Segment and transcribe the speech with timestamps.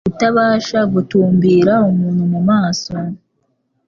[0.07, 2.93] Kutabasha gutumbira umuntu mu maso